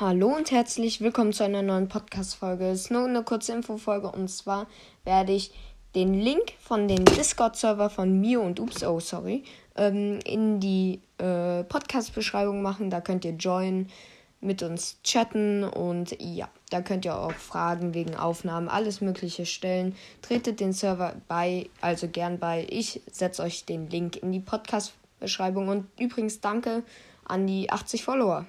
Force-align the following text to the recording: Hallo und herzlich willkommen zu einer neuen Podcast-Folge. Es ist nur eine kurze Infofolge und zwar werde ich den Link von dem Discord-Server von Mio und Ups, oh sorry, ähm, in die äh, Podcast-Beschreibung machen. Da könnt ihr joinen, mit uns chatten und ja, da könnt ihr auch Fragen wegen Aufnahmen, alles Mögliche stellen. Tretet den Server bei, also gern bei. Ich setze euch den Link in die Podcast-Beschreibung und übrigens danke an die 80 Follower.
Hallo 0.00 0.34
und 0.34 0.50
herzlich 0.50 1.00
willkommen 1.00 1.32
zu 1.32 1.44
einer 1.44 1.62
neuen 1.62 1.86
Podcast-Folge. 1.86 2.66
Es 2.66 2.80
ist 2.80 2.90
nur 2.90 3.04
eine 3.04 3.22
kurze 3.22 3.52
Infofolge 3.52 4.10
und 4.10 4.26
zwar 4.26 4.66
werde 5.04 5.30
ich 5.30 5.52
den 5.94 6.14
Link 6.14 6.54
von 6.58 6.88
dem 6.88 7.04
Discord-Server 7.04 7.88
von 7.90 8.20
Mio 8.20 8.40
und 8.40 8.58
Ups, 8.58 8.82
oh 8.82 8.98
sorry, 8.98 9.44
ähm, 9.76 10.18
in 10.24 10.58
die 10.58 11.00
äh, 11.18 11.62
Podcast-Beschreibung 11.62 12.60
machen. 12.60 12.90
Da 12.90 13.00
könnt 13.00 13.24
ihr 13.24 13.34
joinen, 13.34 13.88
mit 14.40 14.64
uns 14.64 15.00
chatten 15.04 15.62
und 15.62 16.20
ja, 16.20 16.48
da 16.70 16.82
könnt 16.82 17.04
ihr 17.04 17.16
auch 17.16 17.30
Fragen 17.30 17.94
wegen 17.94 18.16
Aufnahmen, 18.16 18.68
alles 18.68 19.00
Mögliche 19.00 19.46
stellen. 19.46 19.94
Tretet 20.22 20.58
den 20.58 20.72
Server 20.72 21.14
bei, 21.28 21.70
also 21.80 22.08
gern 22.08 22.40
bei. 22.40 22.66
Ich 22.68 23.00
setze 23.12 23.44
euch 23.44 23.64
den 23.64 23.88
Link 23.88 24.16
in 24.16 24.32
die 24.32 24.40
Podcast-Beschreibung 24.40 25.68
und 25.68 25.86
übrigens 26.00 26.40
danke 26.40 26.82
an 27.24 27.46
die 27.46 27.70
80 27.70 28.02
Follower. 28.02 28.44